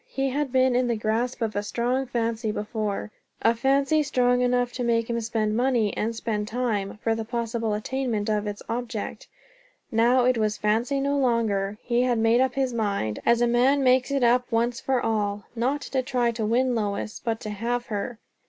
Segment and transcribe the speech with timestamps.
[0.09, 3.11] He had been in the grasp of a strong fancy before;
[3.43, 7.75] a fancy strong enough to make him spend money, and spend time, for the possible
[7.75, 9.27] attainment of its object;
[9.91, 11.77] now it was fancy no longer.
[11.83, 15.43] He had made up his mind, as a man makes it up once for all;
[15.55, 18.17] not to try to win Lois, but to have her.